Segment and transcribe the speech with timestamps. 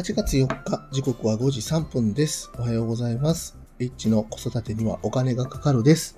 [0.00, 2.50] 8月4日、時刻は5時3分です。
[2.58, 3.58] おはようございます。
[3.78, 6.16] H の子育てにはお金がかかるです。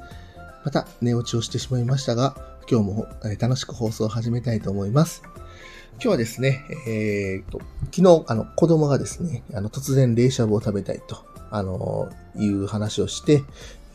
[0.64, 2.36] また、寝落ちをしてしまいましたが、
[2.70, 3.08] 今日も
[3.40, 5.22] 楽しく放送を始めたいと思います。
[5.94, 13.42] 今日はですね、えーと、昨日、あの、子供がですね、あの、突然冷しゃぶを食べたいと、あの、いう話をして、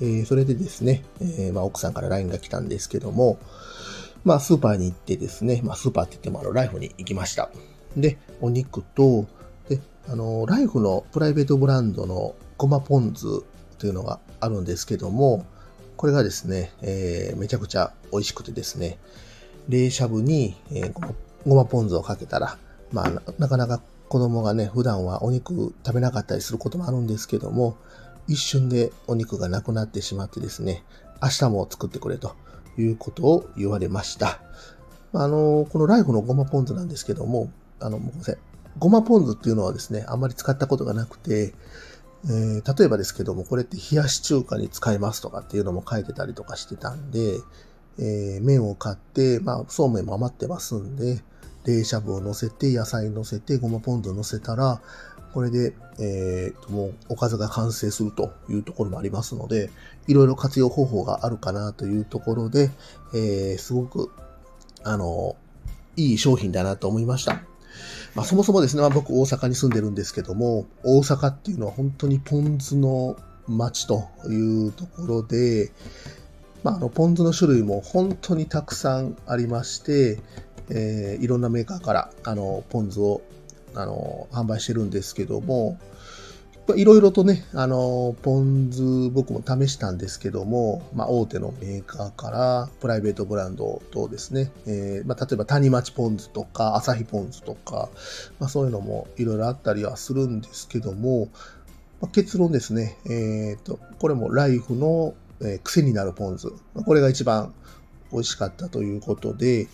[0.01, 3.39] えーそれでですね、えーまあ、奥さんから LINE が来たんですけども、
[4.25, 7.49] まあ、スーパーに行ってですね、まあ、スーパーって言っても、あの、ライフに行きました。
[7.95, 9.25] で、お肉と、
[10.09, 13.25] あの、ライフのプライベートブランドのごまポン酢
[13.77, 15.45] というのがあるんですけども、
[15.97, 18.99] これがですね、えーめちゃくちゃ美味しくてですね、
[19.67, 21.13] 冷しゃぶに、えー
[21.45, 22.57] ごまポン酢をかけたら、
[22.91, 27.75] まあな、かなか子供がね、普段はお肉食べなかったりすることもあるんですけども、
[28.27, 30.83] 一瞬でお肉がなくなってしまってですね、
[31.21, 32.35] 明日も作ってくれと
[32.77, 34.39] いうことを言われました。
[35.13, 38.37] ああの、このライフのごまポン酢なんですけども、あの、ごめんなさい。
[38.79, 41.53] ごまポン酢っていうのはですね、あんまり使ったことがなくて、
[42.25, 47.39] えー例えばですけども、これって冷やし中華に使えますとかっていうのも書いてたりとかしてたんで、
[47.99, 51.21] えー麺を買って、まあ、そうめんも余ってますんで、
[51.65, 54.81] 冷しゃぶを乗せて、野菜乗せて、ごまポン酢を乗せたら、
[55.33, 59.69] これで、えー、もうおかずが完成するというところもありますので、
[60.07, 62.71] いろいろ活用方法があるかなというところで、
[63.13, 64.11] えーすごく、
[64.83, 65.35] あの、
[65.95, 67.41] いい商品だなと思いました。
[68.17, 73.15] まあ、そもそもですね、まあ、僕大阪に住んでるんですけども、大阪っていうのは本当にポン酢の
[73.47, 75.71] 街というところで、
[76.63, 80.19] まあ、あのポン酢の種類も本当にたくさんありまして、
[80.71, 83.21] えーいろんなメーカーからあのポン酢を
[83.75, 85.77] あの販売してるんですけども、
[86.75, 97.89] いろいろとね、あの、ポン酢僕も試したんですけども、まあ、大手のメーカーからプライベートブランドとですね、えーまあ、例えば谷町ポン酢とか、朝日ポン酢とか、
[98.39, 101.29] まあ、そういうのもいろいろあったりはするんですけども、
[102.01, 106.47] まあ、結論ですね、えっ、と、これもライフの、えー癖になるポン酢。
[106.73, 107.53] これが一番
[108.11, 109.67] 美味しかったということで、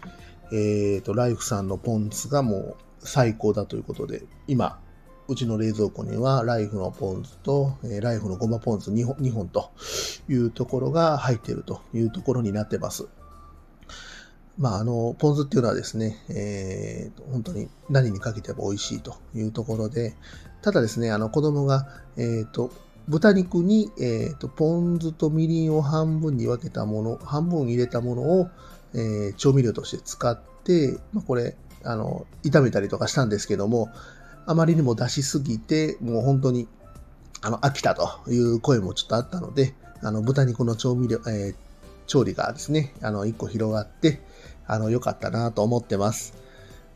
[0.52, 4.80] えっ、と、ライフさんのポン酢がもう最高だということで、今、
[5.28, 9.72] うちの冷蔵庫にはライフのポン酢と、えーライフのごまポン酢2本 ,2 本と
[10.28, 13.08] いうところが入っているというところになってます。
[14.58, 20.16] まあ、あの、ポン酢っていうのはですね、えー本当に何にかけても美味しいというところで、
[20.62, 22.72] ただですね、あの子供が、えっ、と、
[23.08, 28.50] 豚肉に、えーと、ポン酢とみりんを半分に分けたもの、半分入れたものを、
[28.94, 33.90] えー調味料として使って、まあ、これ、あの、炒めたりとかしたんですけども、
[34.46, 36.68] あまりにも出しすぎて、もう本当に、
[37.42, 41.56] あの、飽きたという声もちょっとあったので、あの、豚肉の調味料、えー
[42.06, 44.20] 調理がですね、あの、一個広がって、
[44.68, 46.34] あの、良かったなと思ってます。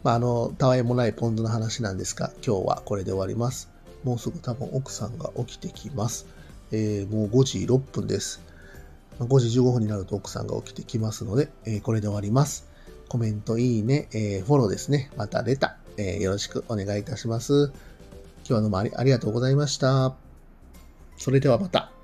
[0.03, 3.69] まあ、あの、たわいもないポン酢の話なんですが、今日はこれで終わります。
[4.03, 6.28] もうすぐ多分奥さんが起きてきます。
[6.72, 8.41] えーもう5時6分です。
[9.19, 12.68] 5時15分になると奥さんが起きてきますので、えーこれで終わります。
[13.08, 15.09] コメント、いいね、えーフォローですね。
[15.16, 17.72] またレター、えーよろしくお願いいたします。
[18.40, 20.16] 今日はどうもありありがとうございました。
[21.18, 21.97] それではまた。